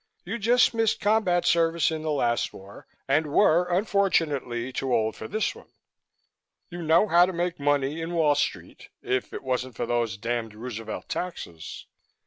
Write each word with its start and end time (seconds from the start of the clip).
You 0.25 0.39
just 0.39 0.73
missed 0.73 0.99
combat 0.99 1.45
service 1.45 1.91
in 1.91 2.01
the 2.01 2.09
last 2.09 2.53
war 2.53 2.87
and 3.07 3.27
were 3.31 3.65
unfortunately 3.65 4.73
too 4.73 4.91
old 4.91 5.15
for 5.15 5.27
this 5.27 5.53
one. 5.53 5.69
You 6.71 6.81
know 6.81 7.07
how 7.07 7.27
to 7.27 7.31
make 7.33 7.59
money 7.59 8.01
in 8.01 8.15
Wall 8.15 8.33
Street, 8.33 8.89
if 9.03 9.31
it 9.31 9.43
wasn't 9.43 9.75
for 9.75 9.85
those 9.85 10.17
damned 10.17 10.55
Roosevelt 10.55 11.07
taxes. 11.07 11.85